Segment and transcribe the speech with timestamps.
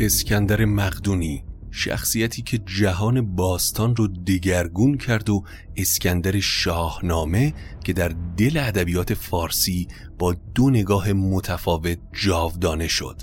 [0.00, 5.44] اسکندر مقدونی شخصیتی که جهان باستان رو دگرگون کرد و
[5.76, 7.54] اسکندر شاهنامه
[7.84, 9.88] که در دل ادبیات فارسی
[10.18, 13.22] با دو نگاه متفاوت جاودانه شد.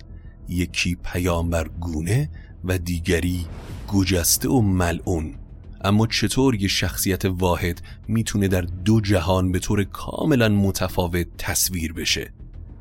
[0.49, 2.29] یکی پیامبر گونه
[2.63, 3.45] و دیگری
[3.87, 5.35] گجسته و ملعون.
[5.81, 12.33] اما چطور یه شخصیت واحد می‌تونه در دو جهان به طور کاملا متفاوت تصویر بشه؟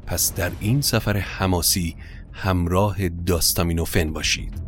[0.07, 1.97] پس در این سفر حماسی
[2.35, 4.65] همراه داستامینوفن باشید.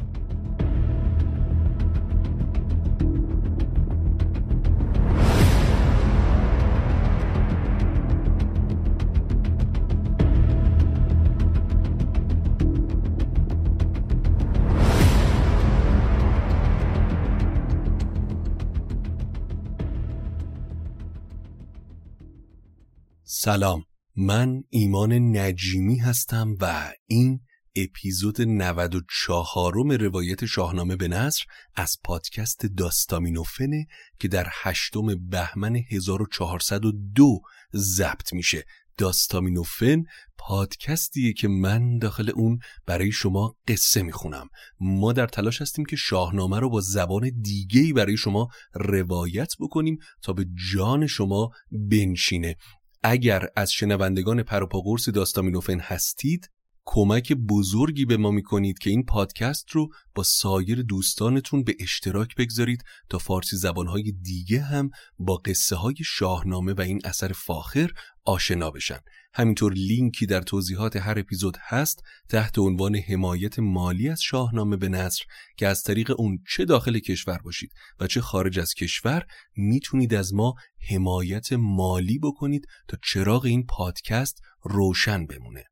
[23.46, 23.84] سلام.
[24.16, 27.40] من ایمان نجیمی هستم و این
[27.76, 33.86] اپیزود 94 روایت شاهنامه به نصر از پادکست داستامینوفنه
[34.18, 37.40] که در هشتم بهمن 1402
[37.74, 38.64] ضبط میشه.
[38.98, 40.04] داستامینوفن
[40.38, 44.48] پادکستیه که من داخل اون برای شما قصه می‌خونم.
[44.80, 50.32] ما در تلاش هستیم که شاهنامه رو با زبان دیگهی برای شما روایت بکنیم تا
[50.32, 52.56] به جان شما بنشینه.
[53.02, 56.50] اگر از شنوندگان پروپاگورس داستامینوفن هستید
[56.88, 62.84] کمک بزرگی به ما می‌کنید که این پادکست رو با سایر دوستانتون به اشتراک بگذارید
[63.08, 67.90] تا فارسی زبانهای دیگه هم با قصه های شاهنامه و این اثر فاخر
[68.24, 68.98] آشنا بشن.
[69.34, 75.24] همینطور لینکی در توضیحات هر اپیزود هست تحت عنوان حمایت مالی از شاهنامه به نصر
[75.56, 79.26] که از طریق اون چه داخل کشور باشید و چه خارج از کشور
[79.56, 80.54] می‌تونید از ما
[80.90, 85.64] حمایت مالی بکنید تا چراغ این پادکست روشن بمونه.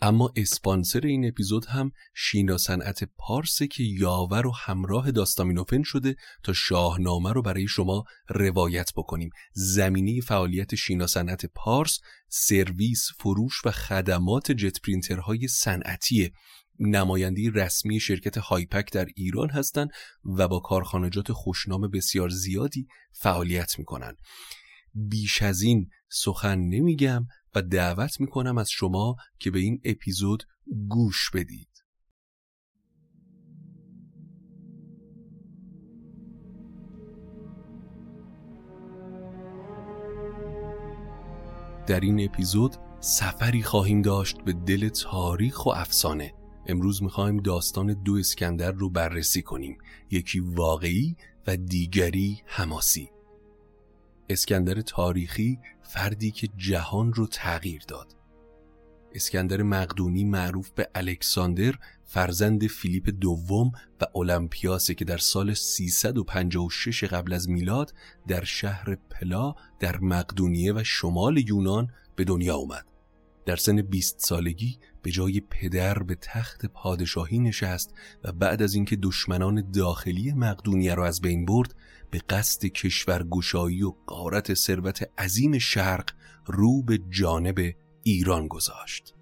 [0.00, 6.52] اما اسپانسر این اپیزود هم شینا صنعت پارسه که یاور و همراه داستامینوفن شده تا
[6.52, 9.30] شاهنامه رو برای شما روایت بکنیم.
[9.52, 16.32] زمینه فعالیت شینا صنعت پارس سرویس فروش و خدمات جت پرینترهای صنعتیه.
[16.80, 19.90] نماینده رسمی شرکت هایپک در ایران هستند
[20.24, 24.16] و با کارخانجات خوشنام بسیار زیادی فعالیت می‌کنن
[24.94, 30.42] بیش از این سخن نمیگم و دعوت می‌کنم از شما که به این اپیزود
[30.88, 31.68] گوش بدید.
[41.86, 46.34] در این اپیزود سفری خواهیم داشت به دل تاریخ و افسانه.
[46.66, 49.78] امروز می‌خوایم داستان دو اسکندر رو بررسی کنیم.
[50.10, 51.16] یکی واقعی
[51.46, 53.10] و دیگری حماسی.
[54.28, 58.16] اسکندر تاریخی فردی که جهان رو تغییر داد.
[59.12, 67.32] اسکندر مقدونی معروف به الکساندر فرزند فیلیپ دوم و اولمپیاسه که در سال 356 قبل
[67.32, 67.94] از میلاد
[68.28, 72.86] در شهر پلا در مقدونیه و شمال یونان به دنیا اومد.
[73.46, 78.96] در سن 20 سالگی به جای پدر به تخت پادشاهی نشست و بعد از اینکه
[78.96, 81.74] دشمنان داخلی مقدونیه را از بین برد
[82.10, 86.10] به قصد کشورگشایی و قارت ثروت عظیم شرق
[86.46, 89.14] رو به جانب ایران گذاشت.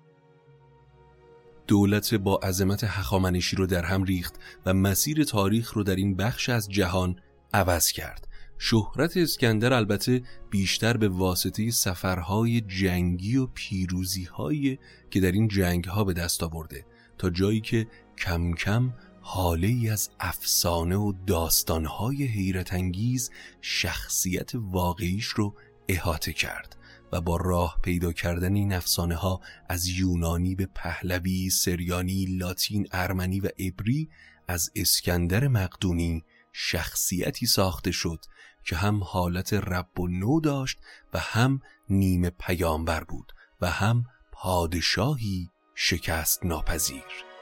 [1.67, 4.35] دولت با عظمت هخامنشی رو در هم ریخت
[4.67, 7.17] و مسیر تاریخ رو در این بخش از جهان
[7.55, 8.29] عوض کرد.
[8.59, 14.79] شهرت اسکندر البته بیشتر به واسطه سفرهای جنگی و پیروزیهایی
[15.11, 16.87] که در این جنگها به دست آورده
[17.19, 17.87] تا جایی که
[18.19, 23.31] کم کم حاله ای از افسانه و داستانهای حیرت انگیز
[23.61, 25.55] شخصیت واقعیش رو
[25.89, 26.77] احاطه کرد
[27.13, 33.41] و با راه پیدا کردن این افسانه ها از یونانی به پهلوی، سریانی، لاتین، ارمنی
[33.41, 34.09] و عبری
[34.49, 36.25] از اسکندر مقدونی
[36.59, 38.25] شخصیتی ساخته شد
[38.65, 40.79] که هم حالت رب و نو داشت
[41.13, 47.36] و هم نیمه پیامبر بود و هم پادشاهی شکست ناپذیر.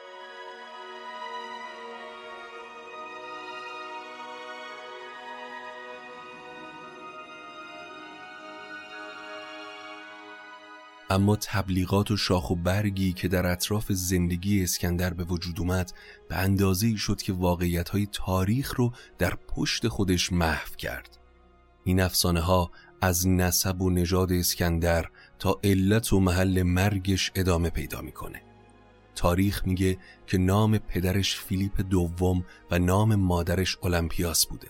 [11.15, 15.93] اما تبلیغات و شاخ و برگی که در اطراف زندگی اسکندر به وجود اومد
[16.29, 21.19] به اندازه ای شد که واقعیت های تاریخ رو در پشت خودش محو کرد.
[21.85, 22.71] این افسانه ها
[23.01, 25.09] از نسب و نژاد اسکندر
[25.39, 28.43] تا علت و محل مرگش ادامه پیدا می‌کنه.
[29.15, 34.69] تاریخ میگه که نام پدرش فیلیپ دوم و نام مادرش اولمپیاس بوده.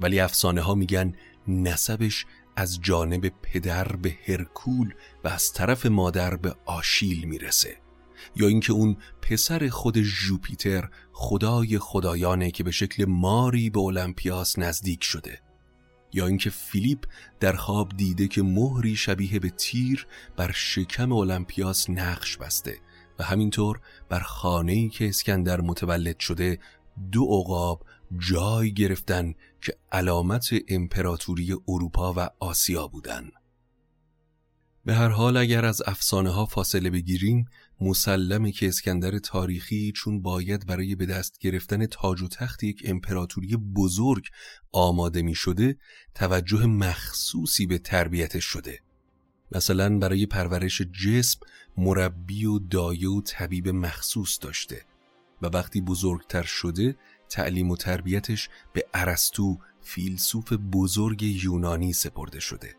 [0.00, 1.14] ولی افسانه ها میگن
[1.48, 7.76] نسبش از جانب پدر به هرکول و از طرف مادر به آشیل می‌رسه.
[8.36, 15.04] یا اینکه اون پسر خود ژوپیتر خدای خدایانه که به شکل ماری به اولمپیاس نزدیک
[15.04, 15.40] شده.
[16.12, 17.04] یا اینکه فیلیپ
[17.40, 20.06] در خواب دیده که مهری شبیه به تیر
[20.36, 22.78] بر شکم اولمپیاس نقش بسته
[23.18, 26.58] و همینطور بر خانه‌ای که اسکندر متولد شده
[27.12, 27.86] دو عقاب
[28.18, 29.34] جای گرفتن
[29.64, 33.32] که علامت امپراتوری اروپا و آسیا بودند.
[34.84, 37.44] به هر حال اگر از افسانه ها فاصله بگیریم
[37.80, 43.56] مسلمه که اسکندر تاریخی چون باید برای به دست گرفتن تاج و تخت یک امپراتوری
[43.56, 44.26] بزرگ
[44.72, 45.76] آماده می شده
[46.14, 48.80] توجه مخصوصی به تربیتش شده
[49.52, 51.40] مثلا برای پرورش جسم
[51.76, 54.84] مربی و دایه و طبیب مخصوص داشته
[55.42, 56.96] و وقتی بزرگتر شده
[57.34, 62.74] تعلیم و تربیتش به ارسطو فیلسوف بزرگ یونانی سپرده شده.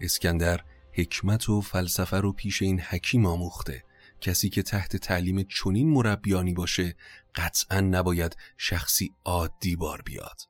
[0.00, 0.60] اسکندر
[0.92, 3.84] حکمت و فلسفه رو پیش این حکیم آموخته.
[4.20, 6.96] کسی که تحت تعلیم چنین مربیانی باشه
[7.34, 10.40] قطعا نباید شخصی عادی بار بیاد.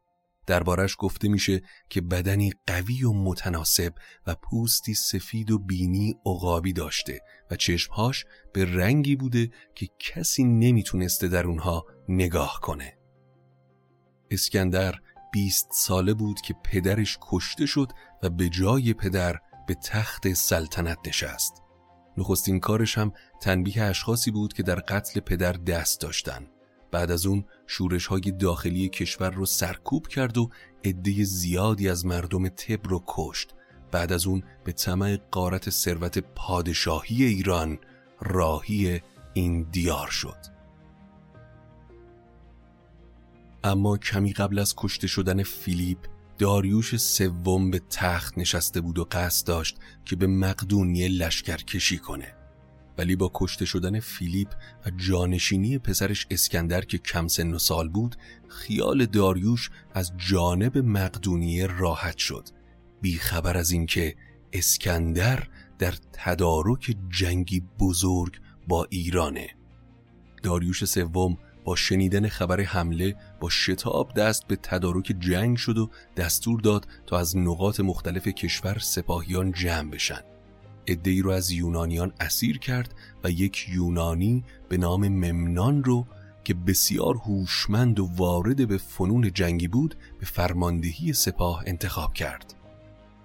[0.47, 3.95] دربارش گفته میشه که بدنی قوی و متناسب
[4.27, 11.29] و پوستی سفید و بینی عقابی داشته و چشمهاش به رنگی بوده که کسی نمی‌تونسته
[11.29, 13.02] در اونها نگاه کنه.
[14.33, 14.95] اسکندر
[15.33, 17.93] بیست ساله بود که پدرش کشته شد
[18.23, 21.63] و به جای پدر به تخت سلطنت نشست.
[22.17, 26.47] نخستین کارش هم تنبیه اشخاصی بود که در قتل پدر دست داشتن.
[26.91, 30.51] بعد از اون شورش های داخلی کشور رو سرکوب کرد و
[30.85, 33.55] عده زیادی از مردم تب رو کشت.
[33.93, 37.79] بعد از اون به طمع قارت ثروت پادشاهی ایران
[38.21, 39.01] راهی
[39.35, 40.52] این دیار شد.
[43.65, 45.99] اما کمی قبل از کشته شدن فیلیپ
[46.39, 52.35] داریوش سوم به تخت نشسته بود و قصد داشت که به مقدونیه لشکر کشی کنه.
[52.99, 54.49] ولی با کشته شدن فیلیپ
[54.87, 58.17] و جانشینی پسرش اسکندر که کم سن و سال بود
[58.49, 62.49] خیال داریوش از جانب مقدونیه راحت شد.
[63.01, 64.17] بیخبر از اینکه
[64.53, 65.49] اسکندر
[65.79, 69.51] در تدارک جنگی بزرگ با ایرانه.
[70.43, 76.61] داریوش سوم با شنیدن خبر حمله با شتاب دست به تدارک جنگ شد و دستور
[76.61, 80.21] داد تا از نقاط مختلف کشور سپاهیان جمع بشن.
[80.87, 82.95] ادهی رو از یونانیان اسیر کرد
[83.25, 86.07] و یک یونانی به نام ممنان رو
[86.45, 92.55] که بسیار هوشمند و وارد به فنون جنگی بود به فرماندهی سپاه انتخاب کرد.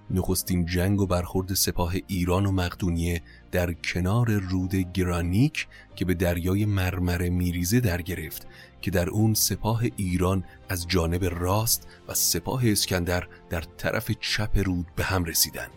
[0.09, 3.21] نخستین جنگ و برخورد سپاه ایران و مقدونیه
[3.51, 8.47] در کنار رود گرانیک که به دریای مرمره میریزه در گرفت
[8.81, 14.87] که در اون سپاه ایران از جانب راست و سپاه اسکندر در طرف چپ رود
[14.95, 15.67] به هم رسیدن.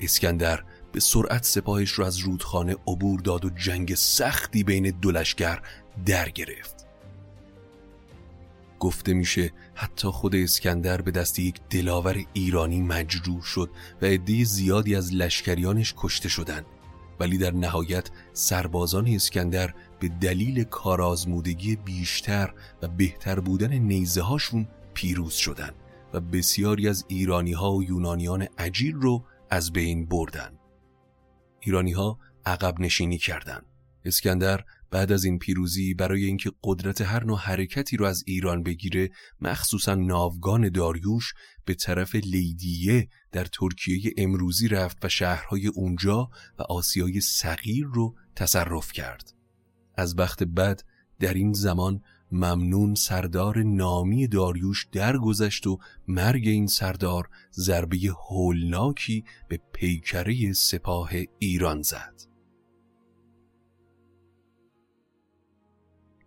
[0.00, 5.62] اسکندر به سرعت سپاهش را از رودخانه عبور داد و جنگ سختی بین دو لشکر
[6.06, 6.86] در گرفت.
[8.78, 13.70] گفته میشه حتی خود اسکندر به دست یک دلاور ایرانی مجروح شد
[14.02, 16.66] و عده زیادی از لشکریانش کشته شدند.
[17.22, 25.32] ولی در نهایت سربازان اسکندر به دلیل کارآزمودگی بیشتر و بهتر بودن نیزه هاشون پیروز
[25.32, 25.74] شدند
[26.12, 30.58] و بسیاری از ایرانی ها و یونانیان عجیر رو از بین بردن
[31.60, 33.66] ایرانی ها عقب نشینی کردند.
[34.04, 39.10] اسکندر بعد از این پیروزی برای اینکه قدرت هر نوع حرکتی رو از ایران بگیره
[39.40, 41.32] مخصوصا ناوگان داریوش
[41.64, 48.92] به طرف لیدیه در ترکیه امروزی رفت و شهرهای اونجا و آسیای صغیر رو تصرف
[48.92, 49.32] کرد.
[49.94, 50.82] از بخت بد
[51.20, 57.98] در این زمان ممنون سردار نامی داریوش درگذشت و مرگ این سردار ضربه
[58.30, 62.14] هولناکی به پیکره سپاه ایران زد.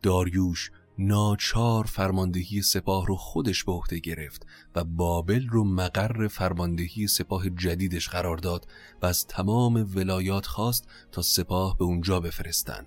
[0.01, 7.49] داریوش ناچار فرماندهی سپاه رو خودش به عهده گرفت و بابل رو مقر فرماندهی سپاه
[7.49, 8.67] جدیدش قرار داد
[9.01, 12.85] و از تمام ولایات خواست تا سپاه به اونجا بفرستن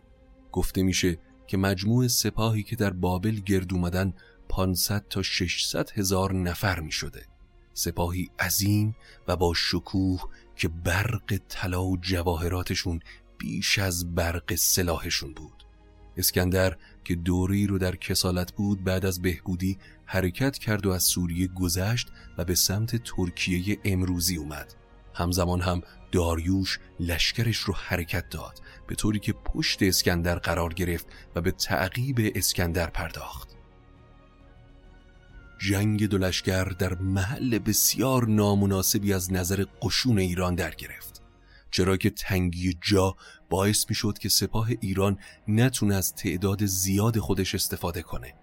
[0.52, 4.14] گفته میشه که مجموع سپاهی که در بابل گرد اومدن
[4.48, 7.26] 500 تا 600 هزار نفر می شده.
[7.74, 8.96] سپاهی عظیم
[9.28, 10.22] و با شکوه
[10.56, 13.00] که برق طلا و جواهراتشون
[13.38, 15.64] بیش از برق سلاحشون بود
[16.16, 16.76] اسکندر
[17.08, 22.08] که دوری رو در کسالت بود بعد از بهبودی حرکت کرد و از سوریه گذشت
[22.38, 24.74] و به سمت ترکیه امروزی اومد.
[25.14, 31.40] همزمان هم داریوش لشکرش رو حرکت داد به طوری که پشت اسکندر قرار گرفت و
[31.40, 33.48] به تعقیب اسکندر پرداخت.
[35.58, 41.07] جنگ دو لشکر در محل بسیار نامناسبی از نظر قشون ایران در گرفت.
[41.70, 43.16] چرا که تنگی جا
[43.50, 48.34] باعث می شد که سپاه ایران نتونه از تعداد زیاد خودش استفاده کنه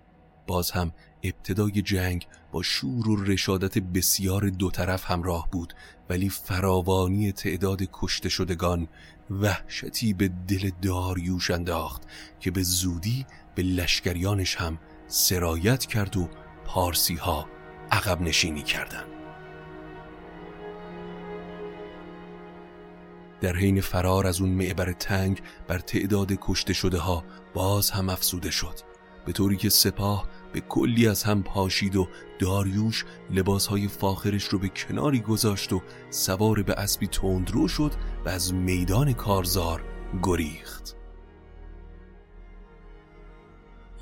[0.48, 0.92] باز هم
[1.24, 5.74] ابتدای جنگ با شور و رشادت بسیار دو طرف همراه بود
[6.10, 8.88] ولی فراوانی تعداد کشته شدگان
[9.30, 12.02] وحشتی به دل داریوش انداخت
[12.40, 16.30] که به زودی به لشکریانش هم سرایت کرد و
[16.66, 17.48] پارسی ها
[17.92, 19.15] عقب نشینی کردند.
[23.46, 27.24] در حین فرار از اون معبر تنگ بر تعداد کشته شده ها
[27.54, 28.80] باز هم افسوده شد.
[29.26, 32.08] به طوری که سپاه به کلی از هم پاشید و
[32.40, 37.92] داریوش لباسهای فاخرش رو به کناری گذاشت و سوار به اسبی تندرو شد
[38.26, 39.84] و از میدان کارزار
[40.24, 40.96] گریخت.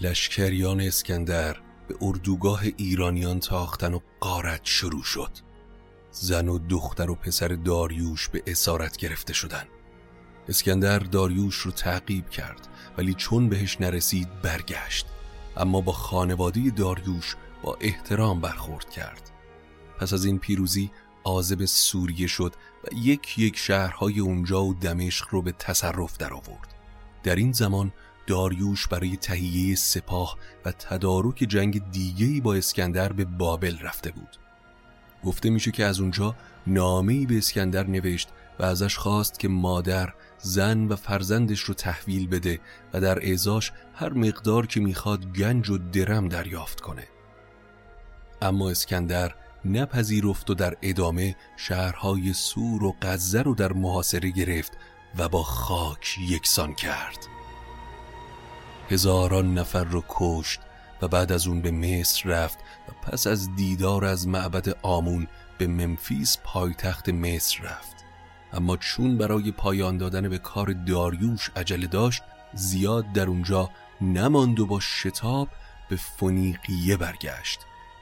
[0.02, 1.58] لشکریان اسکندر
[1.88, 5.53] به اردوگاه ایرانیان تاختن و قارت شروع شد.
[6.14, 9.64] زن و دختر و پسر داریوش به اسارت گرفته شدن.
[10.50, 12.68] اسکندر داریوش رو تعقیب کرد
[12.98, 15.06] ولی چون بهش نرسید برگشت.
[15.58, 19.32] اما با خانواده داریوش با احترام برخورد کرد.
[20.00, 20.92] پس از این پیروزی
[21.24, 22.54] آزب سوریه شد
[22.84, 26.74] و یک یک شهرهای اونجا و دمشق رو به تصرف در آورد.
[27.24, 27.94] در این زمان
[28.28, 34.43] داریوش برای تهیه سپاه و تدارک جنگ دیگهی با اسکندر به بابل رفته بود.
[35.26, 36.36] گفته میشه که از اونجا
[36.68, 42.60] نامه‌ای به اسکندر نوشت و ازش خواست که مادر زن و فرزندش رو تحویل بده
[42.94, 47.08] و در اعزاش هر مقدار که می‌خواد گنج و درم دریافت کنه.
[48.42, 54.72] اما اسکندر نپذیرفت و در ادامه شهرهای سور و غزه رو در محاصره گرفت
[55.18, 57.18] و با خاک یکسان کرد.
[58.90, 60.60] هزاران نفر رو کشت
[61.02, 65.68] و بعد از اون به مصر رفت و پس از دیدار از معبد آمون به
[65.68, 67.96] ممفیس پایتخت مصر رفت.
[68.54, 72.24] اما چون برای پایان دادن به کار داریوش عجله داشت
[72.54, 73.70] زیاد در اونجا
[74.02, 75.50] نماند و با شتاب
[75.90, 77.60] به فونیقیه برگشت.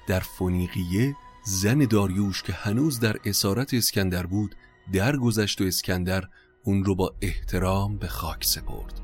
[0.07, 4.55] در فونیقیه زن داریوش که هنوز در اسارت اسکندر بود
[4.93, 6.24] درگذشت و اسکندر
[6.63, 9.01] اون رو با احترام به خاک سپرد.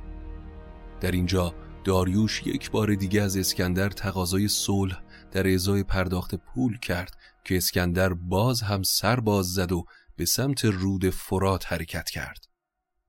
[1.01, 1.53] در اینجا
[1.87, 5.01] داریوش یک بار دیگه از اسکندر تقاضای صلح
[5.31, 10.65] در ازای پرداخت پول کرد که اسکندر باز هم سر باز زد و به سمت
[10.65, 12.45] رود فرات حرکت کرد.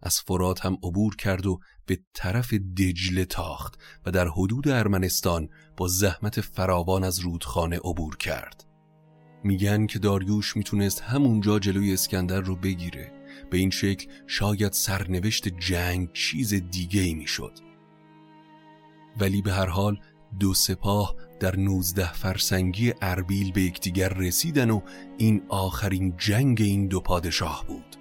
[0.03, 3.75] از فرات هم عبور کرد و به طرف دجله تاخت
[4.07, 8.65] و در حدود ارمنستان با زحمت فراوان از رودخانه عبور کرد.
[9.45, 13.13] میگن که داریوش می‌تونست همونجا جلوی اسکندر رو بگیره.
[13.51, 17.68] به این شکل شاید سرنوشت جنگ چیز دیگه ای می‌شد.
[19.21, 20.01] ولی به هر حال
[20.41, 24.81] دو سپاه در نوزده فرسنگی اربیل به یکدیگر رسیدن و
[25.19, 27.97] این آخرین جنگ این دو پادشاه بود.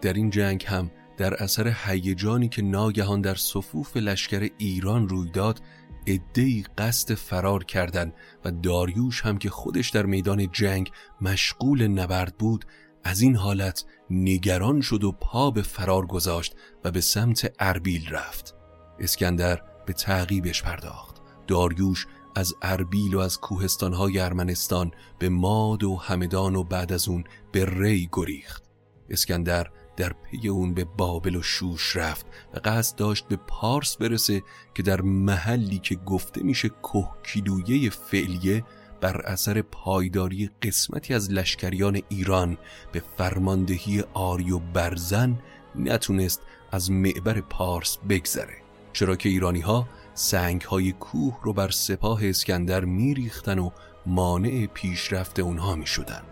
[0.00, 5.60] در این جنگ هم در اثر هیجانی که ناگهان در صفوف لشکر ایران روی داد
[6.06, 8.14] ادهی قصد فرار کردند
[8.44, 10.90] و داریوش هم که خودش در میدان جنگ
[11.20, 12.64] مشغول نبرد بود
[13.04, 16.54] از این حالت نگران شد و پا به فرار گذاشت
[16.84, 18.54] و به سمت اربیل رفت.
[18.98, 21.16] اسکندر به تعقیبش پرداخت.
[21.46, 27.24] داریوش از اربیل و از کوهستانهای ارمنستان به ماد و همدان و بعد از اون
[27.52, 28.64] به ری گریخت.
[29.10, 34.42] اسکندر در پی اون به بابل و شوش رفت و قصد داشت به پارس برسه
[34.74, 38.64] که در محلی که گفته میشه کهکیلویه فعلیه
[39.00, 42.58] بر اثر پایداری قسمتی از لشکریان ایران
[42.92, 45.38] به فرماندهی آری و برزن
[45.74, 48.63] نتونست از معبر پارس بگذره.
[48.94, 53.70] چرا که ایرانی ها سنگ های کوه رو بر سپاه اسکندر میریختن و
[54.06, 56.22] مانع پیشرفت اونها می شدن.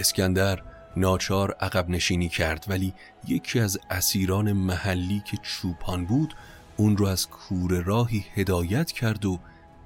[0.00, 0.62] اسکندر
[0.96, 2.94] ناچار عقب نشینی کرد ولی
[3.28, 6.34] یکی از اسیران محلی که چوپان بود
[6.76, 9.38] اون رو از کور راهی هدایت کرد و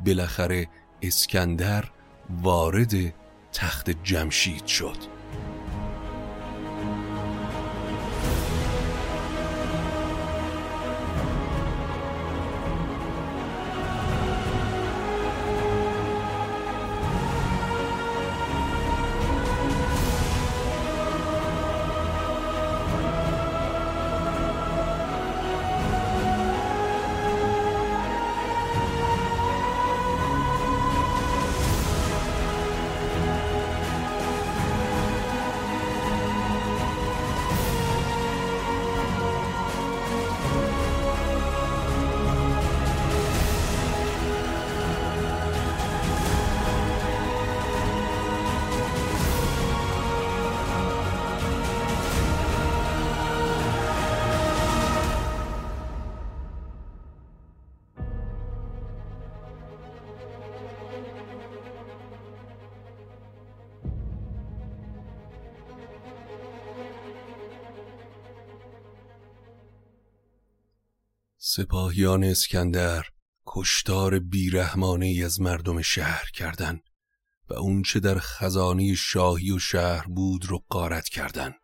[0.07, 0.67] بالاخره
[1.03, 1.85] اسکندر
[2.43, 3.15] وارد
[3.53, 5.14] تخت جمشید شد
[71.57, 73.05] سپاهیان اسکندر
[73.47, 76.81] کشتار بیرحمانه از مردم شهر کردند
[77.51, 81.55] و اونچه در خزانه شاهی و شهر بود رو قارت کردند.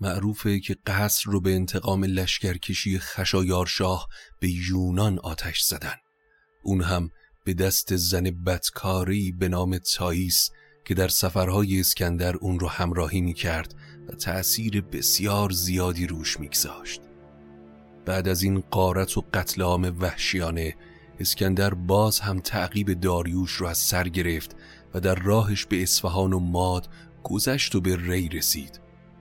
[0.00, 4.08] معروفه که قصر رو به انتقام لشکرکشی خشایارشاه
[4.40, 5.96] به یونان آتش زدن
[6.62, 7.10] اون هم
[7.44, 10.50] به دست زن بدکاری به نام تاییس
[10.84, 13.74] که در سفرهای اسکندر اون رو همراهی می کرد
[14.08, 17.03] و تأثیر بسیار زیادی روش میگذاشت.
[18.06, 20.74] بعد از این قارت و قتل عام وحشیانه
[21.20, 24.56] اسکندر باز هم تعقیب داریوش رو از سر گرفت
[24.94, 26.88] و در راهش به اصفهان و ماد
[27.22, 28.80] گذشت و به ری رسید.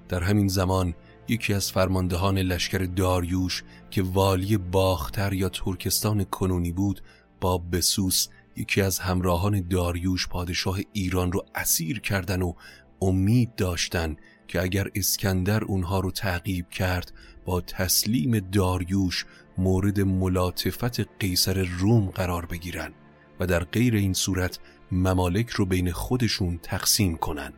[0.09, 0.93] در همین زمان
[1.27, 7.01] یکی از فرماندهان لشکر داریوش که والی باختر یا ترکستان کنونی بود
[7.41, 12.53] با بسوس یکی از همراهان داریوش پادشاه ایران رو اسیر کردن و
[13.01, 14.15] امید داشتن
[14.47, 17.11] که اگر اسکندر اونها رو تعقیب کرد
[17.45, 19.25] با تسلیم داریوش
[19.57, 22.93] مورد ملاطفت قیصر روم قرار بگیرن
[23.39, 24.59] و در غیر این صورت
[24.91, 27.53] ممالک رو بین خودشون تقسیم کنن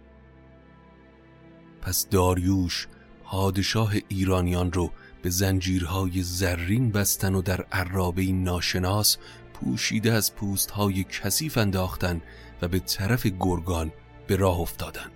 [1.81, 2.87] پس داریوش
[3.23, 9.17] پادشاه ایرانیان رو به زنجیرهای زرین بستن و در عرابه ناشناس
[9.53, 12.21] پوشیده از پوستهای کثیف انداختن
[12.61, 13.91] و به طرف گرگان
[14.27, 15.11] به راه افتادن.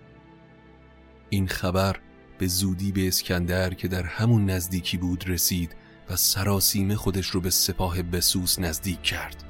[1.30, 1.96] این خبر
[2.40, 5.76] به زودی به اسکندر که در همون نزدیکی بود رسید
[6.10, 9.44] و سراسیمه خودش رو به سپاه بسوس نزدیک کرد.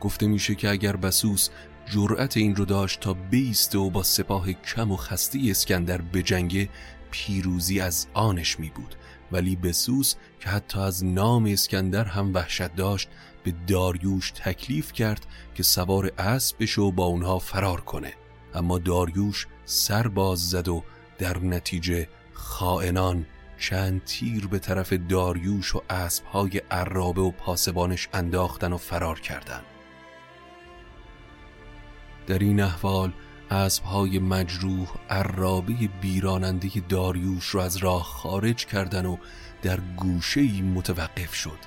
[0.00, 1.48] گفته میشه که اگر بسوس
[1.86, 6.68] جرأت این رو داشت تا بیسته و با سپاه کم و خستی اسکندر به جنگ
[7.10, 8.94] پیروزی از آنش می بود.
[9.32, 13.08] ولی بسوس که حتی از نام اسکندر هم وحشت داشت
[13.44, 18.12] به داریوش تکلیف کرد که سوار اسب بشه و با اونها فرار کنه.
[18.54, 20.84] اما داریوش سر باز زد و
[21.18, 23.26] در نتیجه خائنان
[23.58, 29.64] چند تیر به طرف داریوش و اسبهای عرابه و پاسبانش انداختن و فرار کردند.
[32.26, 33.12] در این احوال
[33.50, 39.16] اسبهای مجروح عرابه بیراننده داریوش را از راه خارج کردن و
[39.62, 41.58] در گوشه متوقف شد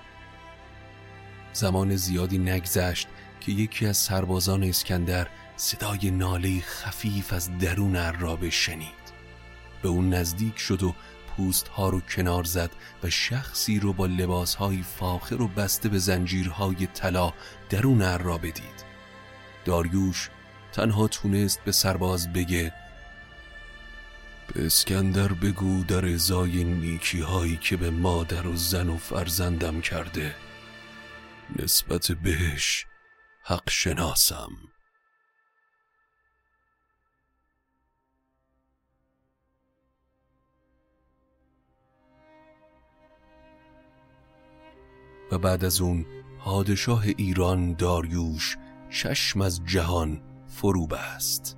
[1.53, 3.07] زمان زیادی نگذشت
[3.39, 9.06] که یکی از سربازان اسکندر صدای ناله خفیف از درون عرابه شنید
[9.81, 10.95] به اون نزدیک شد و
[11.27, 12.71] پوست ها رو کنار زد
[13.03, 17.33] و شخصی رو با لباس های فاخر و بسته به زنجیرهای طلا
[17.69, 18.85] درون عرابه دید
[19.65, 20.29] داریوش
[20.71, 22.73] تنها تونست به سرباز بگه
[24.53, 30.35] به اسکندر بگو در ازای نیکی هایی که به مادر و زن و فرزندم کرده
[31.55, 32.85] نسبت بهش
[33.43, 34.51] حق شناسم.
[45.37, 46.05] بعد از اون
[46.39, 48.57] پادشاه ایران داریوش
[48.89, 51.57] چشم از جهان فرو بست.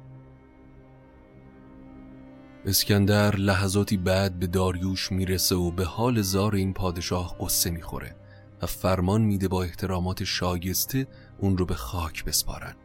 [2.65, 8.15] اسکندر لحظاتی بعد به داریوش می‌رسه و به حال زار این پادشاه قصه می‌خوره
[8.61, 12.75] و فرمان میده با احترامات شایسته اون رو به خاک بسپارن.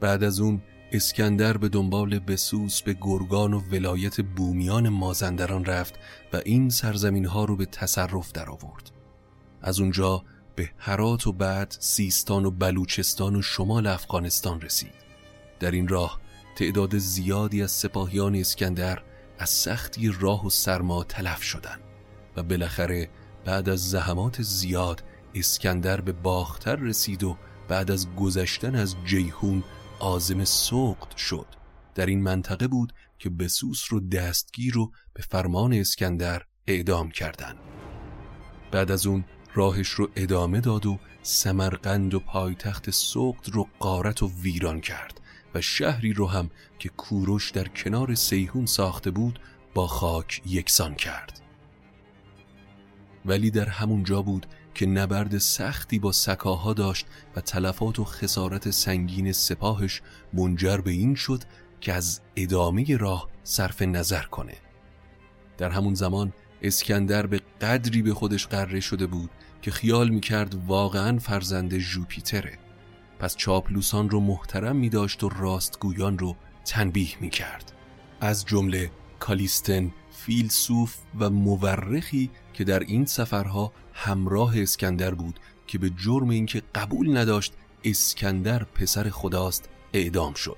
[0.00, 5.94] بعد از اون اسکندر به دنبال بسوس به گرگان و ولایت بومیان مازندران رفت
[6.32, 8.90] و این سرزمین ها رو به تصرف در آورد
[9.62, 10.24] از اونجا
[10.56, 14.94] به هرات و بعد سیستان و بلوچستان و شمال افغانستان رسید.
[15.60, 16.20] در این راه
[16.56, 19.02] تعداد زیادی از سپاهیان اسکندر
[19.38, 21.80] از سختی راه و سرما تلف شدند
[22.36, 23.08] و بالاخره
[23.44, 27.36] بعد از زحمات زیاد اسکندر به باختر رسید و
[27.68, 29.64] بعد از گذشتن از جیهون
[30.00, 31.46] آزم سوقت شد
[31.94, 37.56] در این منطقه بود که بسوس رو دستگیر و به فرمان اسکندر اعدام کردند.
[38.70, 44.30] بعد از اون راهش رو ادامه داد و سمرقند و پایتخت سوقت رو قارت و
[44.42, 45.20] ویران کرد
[45.54, 49.40] و شهری رو هم که کوروش در کنار سیهون ساخته بود
[49.74, 51.40] با خاک یکسان کرد
[53.24, 54.46] ولی در همون جا بود
[54.78, 61.14] که نبرد سختی با سکاها داشت و تلفات و خسارت سنگین سپاهش منجر به این
[61.14, 61.42] شد
[61.80, 64.54] که از ادامه راه صرف نظر کنه.
[65.58, 69.30] در همون زمان اسکندر به قدری به خودش قره شده بود
[69.62, 72.58] که خیال می‌کرد واقعا فرزند جوپیتره
[73.18, 77.72] پس چاپلوسان رو محترم می داشت و راستگویان رو تنبیه می کرد
[78.20, 85.90] از جمله کالیستن فیلسوف و مورخی که در این سفرها همراه اسکندر بود که به
[85.90, 87.52] جرم اینکه قبول نداشت
[87.84, 90.56] اسکندر پسر خداست اعدام شد.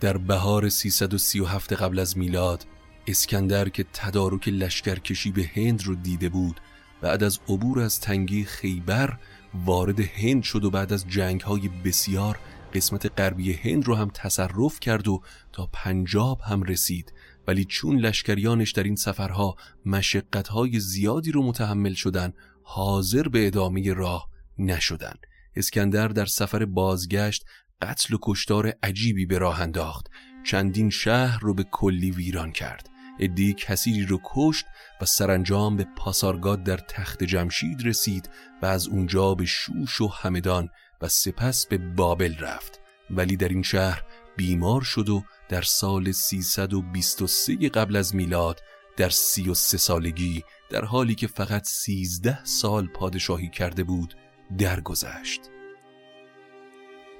[0.00, 2.66] در بهار 337 قبل از میلاد
[3.06, 6.60] اسکندر که تدارک لشکرکشی به هند رو دیده بود
[7.00, 9.18] بعد از عبور از تنگی خیبر
[9.54, 12.38] وارد هند شد و بعد از جنگ های بسیار
[12.74, 17.12] قسمت غربی هند رو هم تصرف کرد و تا پنجاب هم رسید.
[17.50, 22.32] ولی چون لشکریانش در این سفرها مشقتهای زیادی رو متحمل شدن
[22.62, 25.14] حاضر به ادامه راه نشدن.
[25.56, 27.44] اسکندر در سفر بازگشت
[27.82, 30.06] قتل و کشتار عجیبی به راه انداخت.
[30.44, 32.88] چندین شهر رو به کلی ویران کرد.
[33.20, 34.64] ادی کسیری رو کشت
[35.00, 38.30] و سرانجام به پاسارگاد در تخت جمشید رسید
[38.62, 40.68] و از اونجا به شوش و همدان
[41.00, 42.80] و سپس به بابل رفت.
[43.10, 44.04] ولی در این شهر
[44.36, 48.60] بیمار شد و در سال 323 قبل از میلاد
[48.96, 54.14] در 33 سالگی در حالی که فقط 13 سال پادشاهی کرده بود
[54.58, 55.40] درگذشت.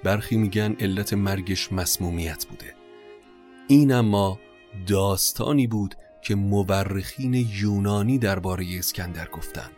[0.05, 2.75] برخی میگن علت مرگش مسمومیت بوده.
[3.69, 4.39] این اما
[4.87, 9.73] داستانی بود که مورخین یونانی درباره اسکندر گفتند.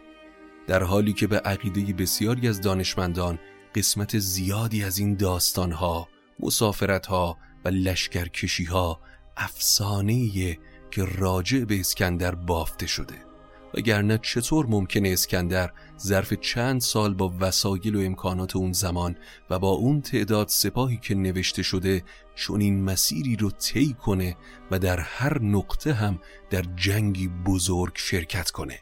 [0.67, 3.39] در حالی که به عقیده بسیاری از دانشمندان
[3.75, 6.09] قسمت زیادی از این داستانها،
[6.41, 9.01] مسافرتها و لشکرکشیها
[9.37, 10.59] افسانه‌ایه
[10.91, 13.33] که راجع به اسکندر بافته شده.
[13.75, 15.71] وگرنه چطور ممکنه اسکندر
[16.01, 19.17] ظرف چند سال با وسایل و امکانات اون زمان
[19.51, 22.03] و با اون تعداد سپاهی که نوشته شده
[22.35, 24.37] چون این مسیری رو طی کنه
[24.71, 26.19] و در هر نقطه هم
[26.51, 28.79] در جنگی بزرگ شرکت کنه.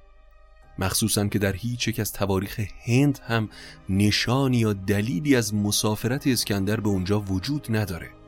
[0.79, 3.49] مخصوصا که در هیچ یک از تواریخ هند هم
[3.89, 8.20] نشانی یا دلیلی از مسافرت اسکندر به اونجا وجود نداره.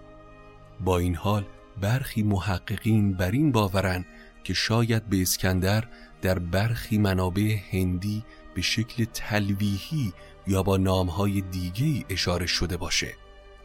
[0.81, 1.45] با این حال
[1.81, 4.05] برخی محققین بر این باورن
[4.45, 5.85] که شاید به اسکندر
[6.23, 10.13] در برخی منابع هندی به شکل تلویحی
[10.47, 13.15] یا با نامهای دیگه اشاره شده باشه.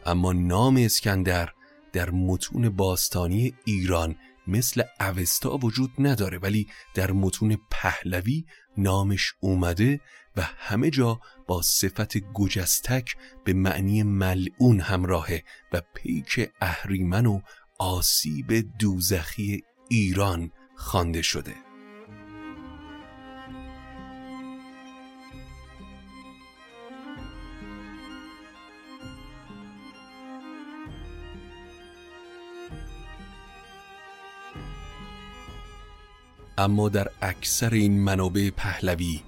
[0.06, 1.48] اما نام اسکندر
[1.92, 4.16] در متون باستانی ایران
[4.46, 8.44] مثل اوستا وجود نداره ولی در متون پهلوی
[8.76, 10.00] نامش اومده
[10.38, 17.40] و همه جا با صفت گجستک به معنی ملعون همراهه و پیک اهریمن و
[17.78, 21.54] آسیب دوزخی ایران خوانده شده.
[36.58, 39.20] اما در اکثر این منابع پهلوی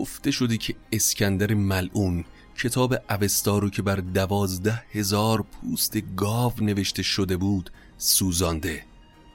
[0.00, 2.24] گفته شده که اسکندر ملعون
[2.58, 8.84] کتاب اوستا رو که بر دوازده هزار پوست گاو نوشته شده بود سوزانده.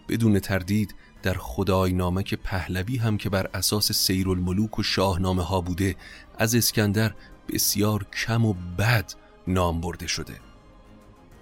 [0.09, 5.61] بدون تردید در خدای نامک پهلوی هم که بر اساس سیر الملوک و شاهنامه ها
[5.61, 5.95] بوده
[6.37, 7.13] از اسکندر
[7.49, 9.13] بسیار کم و بد
[9.47, 10.39] نام برده شده.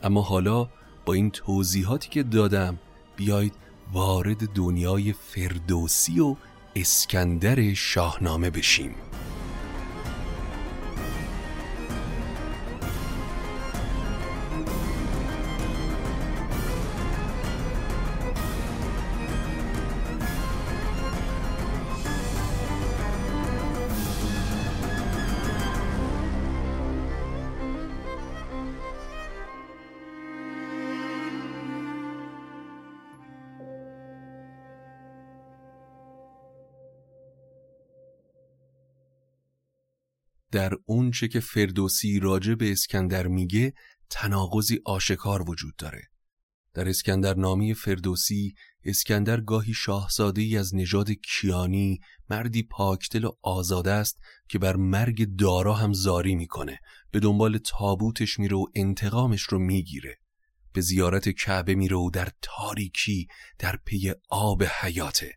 [0.03, 0.69] اما حالا
[1.05, 2.79] با این توضیحاتی که دادم
[3.15, 3.53] بیایید
[3.93, 6.35] وارد دنیای فردوسی و
[6.75, 8.95] اسکندر شاهنامه بشیم.
[40.51, 43.73] در اونچه که فردوسی راجع به اسکندر میگه
[44.09, 46.01] تناقضی آشکار وجود داره.
[46.73, 53.91] در اسکندر نامی فردوسی اسکندر گاهی شاهزاده ای از نژاد کیانی مردی پاکدل و آزاده
[53.91, 54.17] است
[54.49, 56.79] که بر مرگ دارا هم زاری می‌کنه.
[57.11, 60.19] به دنبال تابوتش میره و انتقامش رو می‌گیره.
[60.73, 63.27] به زیارت کعبه میره و در تاریکی
[63.59, 65.33] در پی آب حیاته.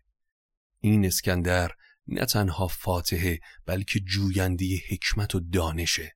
[0.79, 1.71] این اسکندر
[2.07, 6.15] نه تنها فاتحه بلکه جوینده حکمت و دانشه.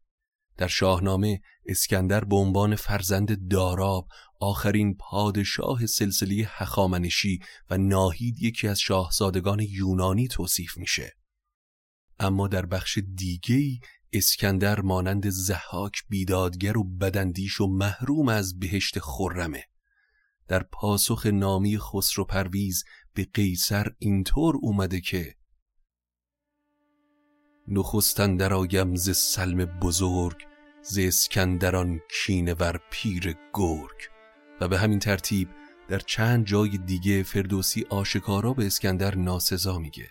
[0.57, 4.07] در شاهنامه اسکندر به عنوان فرزند داراب
[4.39, 11.17] آخرین پادشاه سلسله هخامنشی و ناهید یکی از شاهزادگان یونانی توصیف میشه.
[12.19, 13.79] اما در بخش دیگهی
[14.13, 19.63] اسکندر مانند زحاک بیدادگر و بدندیش و محروم از بهشت خرمه.
[20.47, 25.35] در پاسخ نامی خسرو پرویز به قیصر اینطور اومده که
[27.67, 30.37] نخستن در آیم ز سلم بزرگ
[30.81, 34.09] ز اسکندران کینه ور پیر گرگ.
[34.61, 35.49] و به همین ترتیب
[35.87, 40.07] در چند جای دیگه فردوسی آشکارا به اسکندر ناسزا میگه.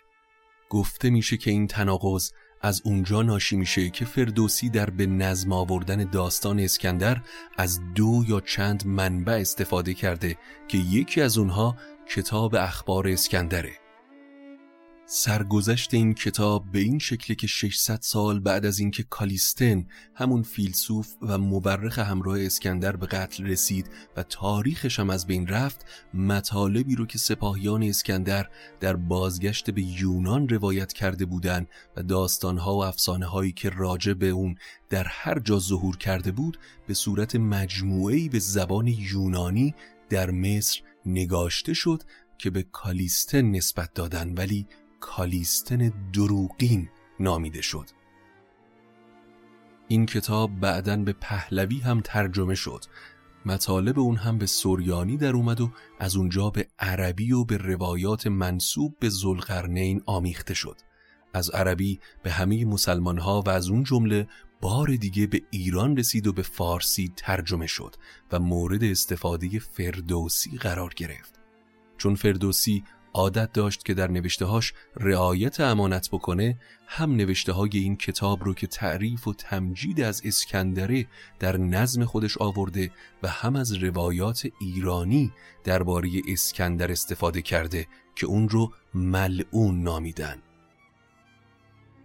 [0.70, 2.30] گفته میشه که این تناقض
[2.62, 7.22] از اونجا ناشی میشه که فردوسی در به نظم آوردن داستان اسکندر
[7.58, 10.36] از دو یا چند منبع استفاده کرده
[10.68, 11.76] که یکی از اونها
[12.08, 13.85] کتاب اخبار اسکندره.
[15.08, 21.14] سرگذشت این کتاب به این شکل که 600 سال بعد از اینکه کالیستن همون فیلسوف
[21.22, 27.06] و مورخ همراه اسکندر به قتل رسید و تاریخش هم از بین رفت مطالبی رو
[27.06, 28.48] که سپاهیان اسکندر
[28.80, 34.28] در بازگشت به یونان روایت کرده بودند و داستانها و افسانه هایی که راجع به
[34.28, 34.56] اون
[34.90, 39.74] در هر جا ظهور کرده بود به صورت مجموعه‌ای به زبان یونانی
[40.08, 42.02] در مصر نگاشته شد
[42.38, 44.34] که به کالیستن نسبت دادن.
[44.34, 44.66] ولی
[45.00, 46.88] کالیستن دروغین
[47.20, 47.86] نامیده شد.
[49.88, 52.84] این کتاب بعدا به پهلوی هم ترجمه شد.
[53.46, 58.26] مطالب اون هم به سوریانی در اومد و از اونجا به عربی و به روایات
[58.26, 60.76] منصوب به زلقرنین آمیخته شد.
[61.34, 64.28] از عربی به همه مسلمان ها و از اون جمله
[64.60, 67.96] بار دیگه به ایران رسید و به فارسی ترجمه شد
[68.32, 71.40] و مورد استفاده فردوسی قرار گرفت.
[71.98, 72.84] چون فردوسی
[73.16, 78.66] عادت داشت که در نوشتههاش رعایت امانت بکنه هم نوشته های این کتاب رو که
[78.66, 81.06] تعریف و تمجید از اسکندره
[81.38, 82.90] در نظم خودش آورده
[83.22, 85.32] و هم از روایات ایرانی
[85.64, 90.42] درباره اسکندر استفاده کرده که اون رو ملعون نامیدن.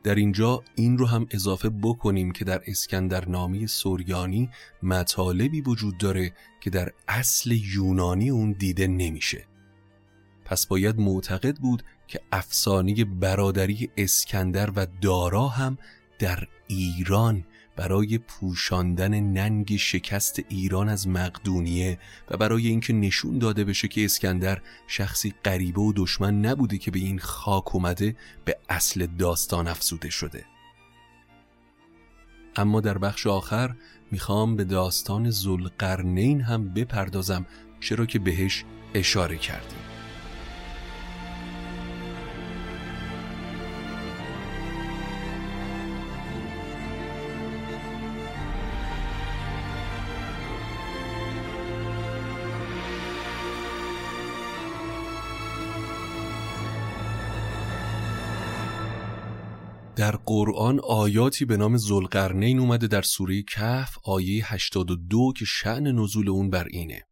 [0.04, 4.50] در اینجا این رو هم اضافه بکنیم که در اسکندر نامی سوریانی
[4.84, 9.51] مطالبی وجود داره که در اصل یونانی اون دیده نمیشه.
[10.52, 15.78] پس باید معتقد بود که افسانه برادری اسکندر و دارا هم
[16.20, 22.00] در ایران برای پوشاندن ننگ شکست ایران از مقدونیه
[22.32, 27.00] و برای اینکه نشون داده بشه که اسکندر شخصی غریبه و دشمن نبوده که به
[27.00, 30.46] این خاک اومده به اصل داستان افزوده شده.
[32.56, 33.76] اما در بخش آخر
[34.12, 37.46] می‌خوام به داستان زلقرنین هم بپردازم
[37.80, 40.01] چرا که بهش اشاره کردیم.
[60.02, 66.30] در قرآن آیاتی به نام زلقرنین اومده در سوره کهف آیه 82 که شعن نزول
[66.30, 67.08] اون بر اینه.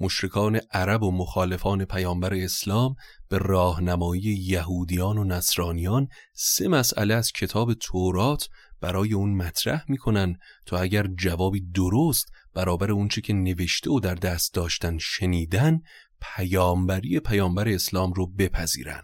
[0.00, 2.94] مشرکان عرب و مخالفان پیامبر اسلام
[3.28, 8.48] به راهنمایی یهودیان و نصرانیان سه مسئله از کتاب تورات
[8.80, 14.54] برای اون مطرح می‌کنن تا اگر جوابی درست برابر اونچه که نوشته و در دست
[14.54, 15.80] داشتن شنیدن
[16.20, 19.02] پیامبری پیامبر اسلام رو بپذیرن.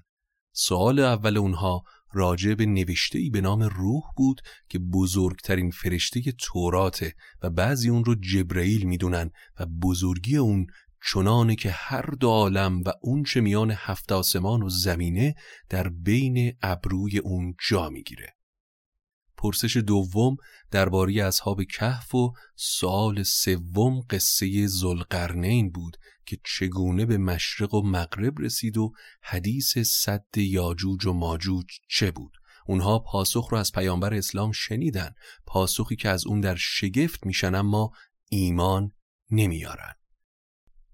[0.53, 7.51] سوال اول اونها راجع به نوشته‌ای به نام روح بود که بزرگترین فرشته توراته و
[7.51, 10.67] بعضی اون رو جبرئیل می‌دونن و بزرگی اون
[11.07, 15.35] چنانه که هر دو عالم و اون چه میان هفت آسمان و زمینه
[15.69, 18.38] در بین ابروی اون جا می‌گیره.
[19.39, 20.37] پرسش دوم
[20.71, 25.97] درباره اصحاب کهف و سال سوم قصه زلقرنین بود
[26.27, 32.33] که چگونه به مشرق و مغرب رسید و حدیث صد یاجوج و ماجوج چه بود.
[32.67, 35.15] اونها پاسخ رو از پیامبر اسلام شنیدن.
[35.47, 37.91] پاسخی که از اون در شگفت میشن اما
[38.29, 38.91] ایمان
[39.31, 39.95] نمیارن.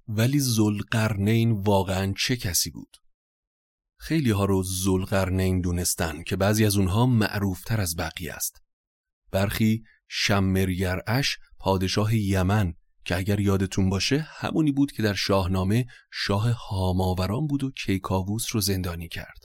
[0.09, 2.97] ولی زلقرنین واقعا چه کسی بود؟
[4.07, 8.63] خیلی ها رو زلقرنین دونستن که بعضی از اونها معروفتر از بقیه است.
[9.31, 17.47] برخی شمریرعش پادشاه یمن که اگر یادتون باشه همونی بود که در شاهنامه شاه هاماوران
[17.47, 19.45] بود و کیکاووس رو زندانی کرد.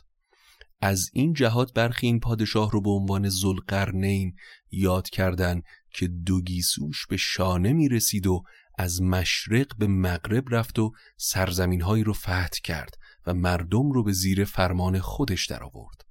[0.81, 4.35] از این جهات برخی این پادشاه رو به عنوان زلقرنین
[4.71, 5.61] یاد کردن
[5.93, 8.43] که دو گیسوش به شانه می رسید و
[8.77, 12.95] از مشرق به مغرب رفت و سرزمین هایی رو فتح کرد.
[13.33, 16.05] مردم رو به زیر فرمان خودش درآورد.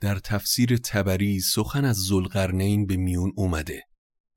[0.00, 3.82] در تفسیر تبری سخن از زلقرنین به میون اومده.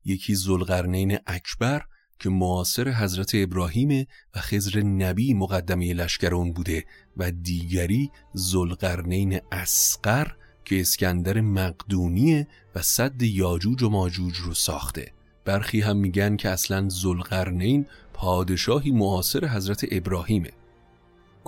[0.04, 1.82] یکی زلقرنین اکبر
[2.18, 6.84] که معاصر حضرت ابراهیم و خزر نبی مقدمه لشکر اون بوده
[7.16, 10.32] و دیگری زلقرنین اسقر
[10.64, 15.12] که اسکندر مقدونیه و صد یاجوج و ماجوج رو ساخته.
[15.44, 20.50] برخی هم میگن که اصلا زلقرنین پادشاهی معاصر حضرت ابراهیمه.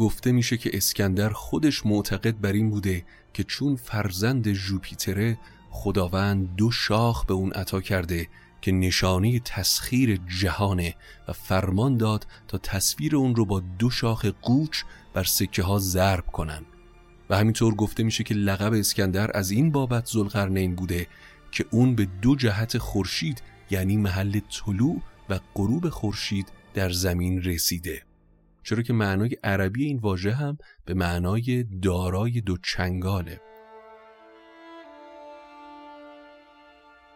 [0.00, 5.38] گفته میشه که اسکندر خودش معتقد بر این بوده که چون فرزند جوپیتره
[5.70, 8.28] خداوند دو شاخ به اون عطا کرده
[8.60, 10.94] که نشانه تسخیر جهانه
[11.28, 14.82] و فرمان داد تا تصویر اون رو با دو شاخ قوچ
[15.14, 16.62] بر سکه ها ضرب کنن.
[17.30, 21.06] و همینطور گفته میشه که لقب اسکندر از این بابت زلقرنین بوده
[21.52, 28.09] که اون به دو جهت خورشید یعنی محل طلوع و غروب خورشید در زمین رسیده.
[28.62, 33.40] چرا که معنای عربی این واژه هم به معنای دارای دو چنگاله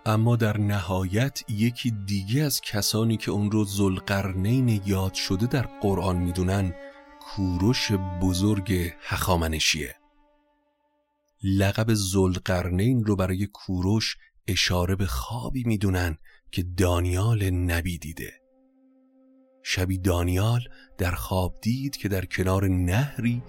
[0.06, 6.16] اما در نهایت یکی دیگه از کسانی که اون رو زلقرنین یاد شده در قرآن
[6.16, 6.74] می‌دونن
[7.20, 9.94] کوروش بزرگ هخامنشیه.
[11.42, 16.18] لقب زلقرنین رو برای کوروش اشاره به خوابی می‌دونن
[16.50, 18.43] که دانیال نبی دیده.
[19.66, 20.60] شبی دانیال
[20.98, 23.42] در خواب دید که در کنار نهری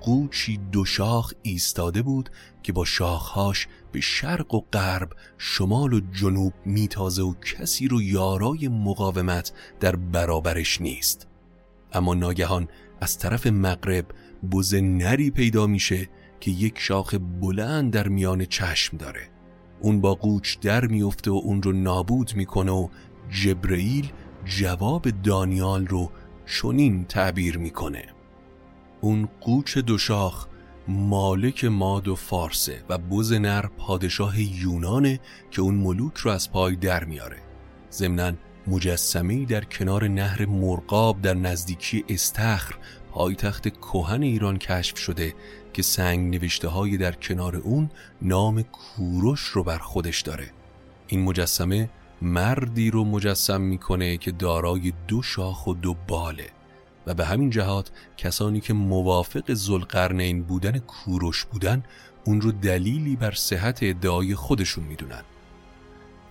[0.00, 2.30] قوچی دو شاخ ایستاده بود
[2.62, 8.68] که با شاخهاش به شرق و غرب شمال و جنوب میتازه و کسی رو یارای
[8.68, 11.26] مقاومت در برابرش نیست.
[11.92, 12.68] اما ناگهان
[13.00, 14.06] از طرف مغرب
[14.52, 16.08] بز نری پیدا میشه
[16.40, 19.28] که یک شاخ بلند در میان چشم داره.
[19.80, 22.88] اون با قوچ در میفته و اون رو نابود می‌کنه و
[23.30, 24.12] جبرئیل
[24.44, 26.10] جواب دانیال رو
[26.46, 28.04] چنین تعبیر می‌کنه.
[29.00, 30.46] اون قوچ دوشاخ
[30.88, 36.76] مالک ماد و فارسه و بز نر پادشاه یونانه که اون ملوک رو از پای
[36.76, 37.38] در میاره.
[37.92, 38.32] ضمنا
[38.66, 42.74] مجسمه در کنار نهر مرقاب در نزدیکی استخر
[43.10, 45.34] پایتخت کوهن ایران کشف شده
[45.72, 47.90] که سنگ نوشته های در کنار اون
[48.22, 50.50] نام کوروش رو بر خودش داره.
[51.06, 51.90] این مجسمه
[52.22, 56.50] مردی رو مجسم می‌کنه که دارای دو شاخ و دو باله
[57.06, 61.82] و به همین جهات کسانی که موافق زلقرنین بودن کوروش بودن
[62.24, 65.22] اون رو دلیلی بر صحت ادعای خودشون می‌دونن.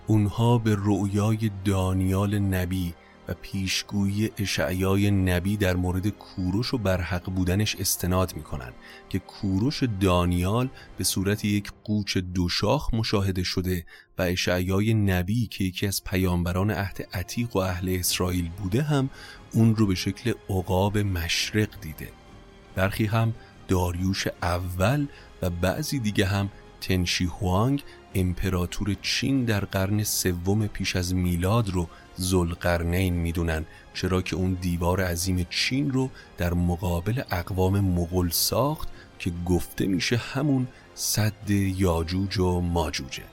[0.06, 2.94] اونها به رؤیای دانیال نبی
[3.42, 8.72] پیشگویی اشعیای نبی در مورد کوروش و برحق بودنش استناد می‌کنن
[9.08, 10.68] که کوروش دانیال
[10.98, 13.84] به صورت یک قوچ دوشاخ مشاهده شده
[14.18, 19.10] و اشعیای نبی که یکی از پیامبران عهد عتیق و اهل اسرائیل بوده هم
[19.52, 22.08] اون رو به شکل عقاب مشرق دیده.
[22.74, 23.34] برخی هم
[23.68, 25.06] داریوش اول
[25.42, 27.82] و بعضی دیگه هم تنشی هوانگ
[28.14, 35.00] امپراتور چین در قرن سوم پیش از میلاد رو زلقرنین می‌دونن چرا که اون دیوار
[35.00, 42.60] عظیم چین رو در مقابل اقوام مغول ساخت که گفته میشه همون صد یاجوج و
[42.60, 43.24] ماجوجه.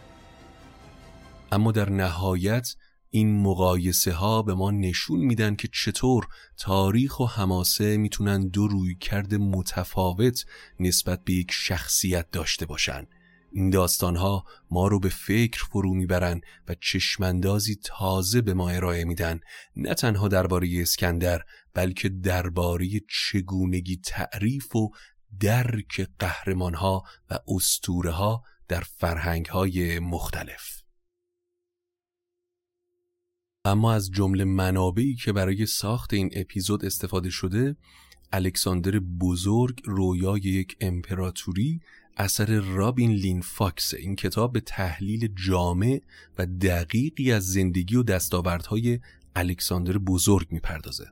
[1.51, 2.75] اما در نهایت
[3.09, 8.95] این مقایسه ها به ما نشون میدن که چطور تاریخ و حماسه می‌تونن دو روی
[8.95, 10.45] کرده متفاوت
[10.79, 13.07] نسبت به یک شخصیت داشته باشن.
[13.51, 19.03] این داستان ها ما رو به فکر فرو می‌برن و چشمندازی تازه به ما ارائه
[19.03, 19.39] میدن.
[19.75, 21.41] نه تنها درباره اسکندر
[21.73, 24.89] بلکه درباره چگونگی تعریف و
[25.39, 30.81] درک قهرمان ها و اسطوره ها در فرهنگ های مختلف.
[33.65, 37.75] اما از جمله منابعی که برای ساخت این اپیزود استفاده شده
[38.31, 41.81] الکساندر بزرگ رویای یک امپراتوری
[42.19, 43.93] اثر رابین لین فاکس.
[43.93, 46.01] این کتاب به تحلیل جامع
[46.37, 48.99] و دقیقی از زندگی و دستاوردهای
[49.35, 51.05] الکساندر بزرگ می‌پردازه.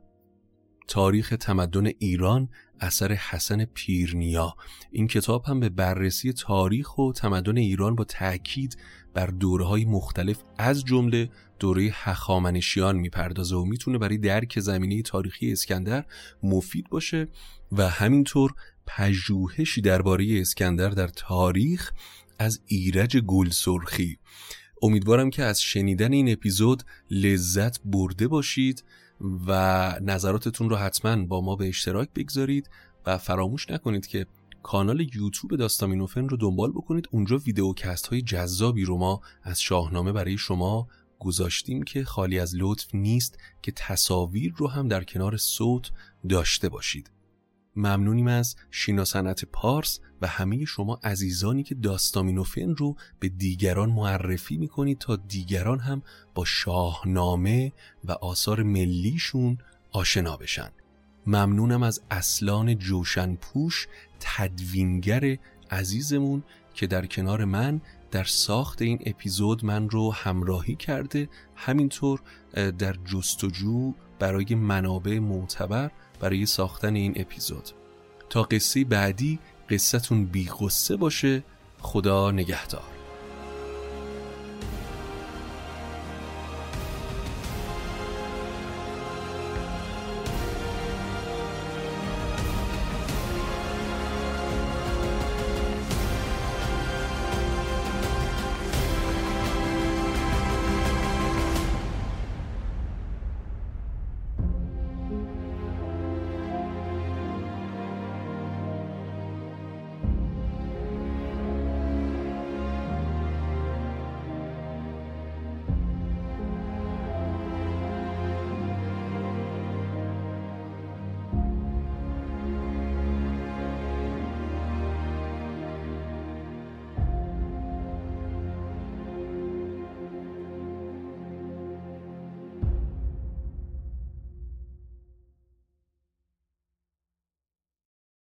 [0.87, 4.55] تاریخ تمدن ایران اثر حسن پیرنیا.
[4.91, 8.77] این کتاب هم به بررسی تاریخ و تمدن ایران با تاکید
[9.13, 15.51] بر دوره های مختلف از جمله دوره هخامنشیان می‌پردازه و می‌تونه برای درک زمینه تاریخی
[15.51, 16.05] اسکندر
[16.43, 17.27] مفید باشه
[17.71, 18.53] و همینطور
[18.87, 21.91] پژوهشی درباره اسکندر در تاریخ
[22.39, 24.17] از ایرج گل سرخی
[24.81, 28.83] امیدوارم که از شنیدن این اپیزود لذت برده باشید
[29.47, 29.51] و
[30.01, 32.69] نظراتتون رو حتما با ما به اشتراک بگذارید
[33.05, 34.25] و فراموش نکنید که
[34.63, 37.07] کانال یوتیوب داستامینوفن رو دنبال بکنید.
[37.11, 40.87] اونجا ویدیوکست های جذابی رو ما از شاهنامه برای شما
[41.19, 45.91] گذاشتیم که خالی از لطف نیست که تصاویر رو هم در کنار صوت
[46.29, 47.16] داشته باشید.
[47.77, 54.57] ممنونیم از شینا صنعت پارس و همه شما عزیزانی که داستامینوفن رو به دیگران معرفی
[54.57, 56.01] می‌کنید تا دیگران هم
[56.35, 57.73] با شاهنامه
[58.03, 59.57] و آثار ملیشون
[59.91, 60.69] آشنا بشن.
[61.27, 63.87] ممنونم از اصلان جوشن پوش
[64.19, 65.37] تدوینگر
[65.71, 72.21] عزیزمون که در کنار من در ساخت این اپیزود من رو همراهی کرده همینطور
[72.53, 77.69] در جستجو برای منابع معتبر برای ساختن این اپیزود.
[78.29, 79.39] تا قصه بعدی
[79.69, 80.49] قصتون بی
[80.99, 81.43] باشه.
[81.79, 82.96] خدا نگهدار.